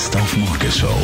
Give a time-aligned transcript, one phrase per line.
[0.00, 0.96] Best auf Morgenshow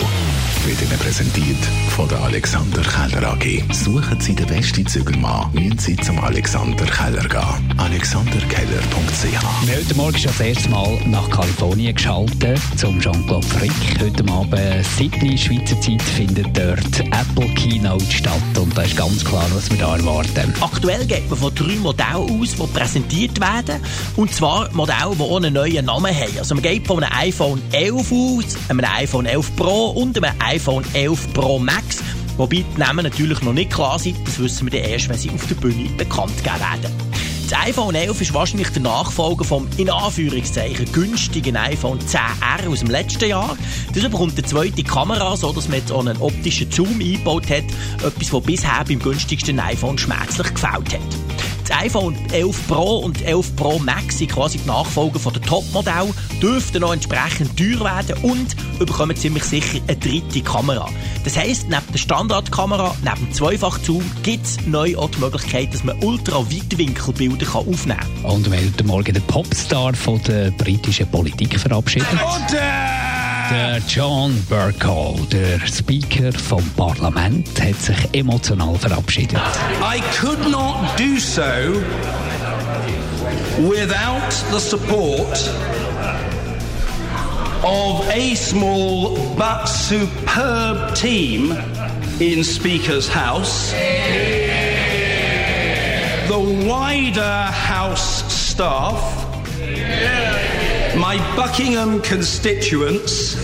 [0.64, 3.62] wird Ihnen präsentiert von der Alexander Keller AG.
[3.71, 7.75] Suchen Sie den besten Zügelmann, müssen Sie zum Alexander Keller gehen.
[7.79, 13.71] alexanderkeller.ch Wir haben heute Morgen schon das erste Mal nach Kalifornien geschaltet, zum Jean-Claude Frick.
[14.00, 18.32] Heute Abend, Sydney, Schweizer Zeit, findet dort Apple Keynote statt.
[18.58, 20.54] Und da ist ganz klar, was wir da erwarten.
[20.61, 23.81] Aktuell geht man von drei Modellen aus, die präsentiert werden.
[24.17, 26.39] Und zwar Modelle, die einen neuen Namen haben.
[26.39, 30.85] Also man geht von einem iPhone 11 aus, einem iPhone 11 Pro und einem iPhone
[30.93, 32.03] 11 Pro Max.
[32.36, 34.17] Wobei die Namen natürlich noch nicht klar sind.
[34.27, 37.17] Das wissen wir dann erst, wenn sie auf der Bühne bekannt gegeben werden.
[37.48, 42.91] Das iPhone 11 ist wahrscheinlich der Nachfolger vom in Anführungszeichen günstigen iPhone 10R aus dem
[42.91, 43.56] letzten Jahr.
[43.95, 47.64] Das bekommt eine zweite Kamera, so dass man jetzt auch einen optischen Zoom eingebaut hat.
[48.05, 51.25] Etwas, was bisher beim günstigsten iPhone schmerzlich gefällt hat.
[51.66, 56.12] Das iPhone 11 Pro und 11 Pro Max sind quasi die Nachfolger von der Top-Modell,
[56.41, 60.89] dürften noch entsprechend teuer werden und bekommen ziemlich sicher eine dritte Kamera.
[61.25, 65.83] Das heisst, neben der Standardkamera, neben dem Zweifach-Zoom, gibt es neu auch die Möglichkeit, dass
[65.83, 68.30] man Ultra-Weitwinkelbilder aufnehmen kann.
[68.30, 72.08] Und wir haben heute Morgen den Popstar von der britischen Politik verabschiedet.
[73.50, 79.39] Der uh, John Burko, der Speaker vom Parlament, hat sich emotional verabschiedet.
[79.80, 81.42] I could not do so
[83.58, 85.50] without the support
[87.62, 91.52] of a small but superb team
[92.20, 93.72] in Speaker's House,
[96.28, 99.27] the wider House staff,
[100.98, 103.36] my Buckingham constituents,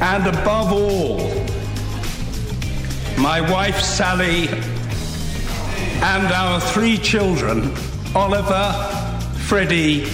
[0.00, 1.18] and above all,
[3.18, 4.48] my wife Sally
[6.02, 7.72] and our three children,
[8.14, 8.72] Oliver,
[9.46, 10.06] Freddie,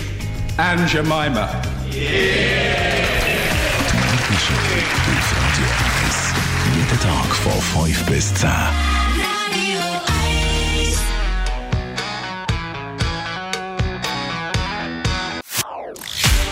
[0.59, 1.63] and Jemima.
[4.31, 4.55] Morgenshow
[5.17, 5.69] auf Radio
[6.07, 6.35] 1.
[6.77, 9.40] Jeden Tag von 5 bis 10.